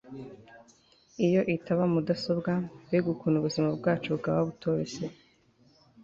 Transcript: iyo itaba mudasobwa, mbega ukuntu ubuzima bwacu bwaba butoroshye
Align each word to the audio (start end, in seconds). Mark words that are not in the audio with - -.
iyo 1.25 1.41
itaba 1.55 1.83
mudasobwa, 1.93 2.51
mbega 2.85 3.07
ukuntu 3.13 3.37
ubuzima 3.39 3.67
bwacu 3.79 4.07
bwaba 4.19 4.41
butoroshye 4.49 5.05